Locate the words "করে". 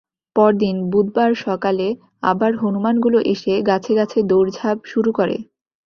5.11-5.35